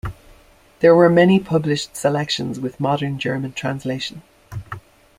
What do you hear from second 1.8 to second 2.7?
selections